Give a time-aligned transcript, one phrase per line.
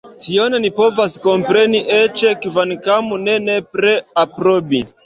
[0.27, 4.87] Tion ni povas kompreni, eĉ kvankam ne nepre aprobi.